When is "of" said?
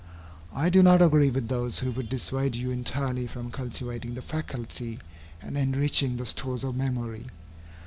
6.63-6.75